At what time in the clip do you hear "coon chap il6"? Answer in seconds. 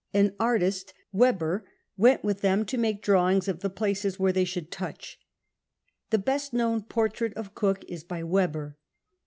1.69-1.97